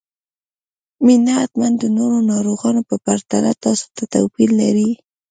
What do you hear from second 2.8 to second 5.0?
په پرتله تاسو ته توپير لري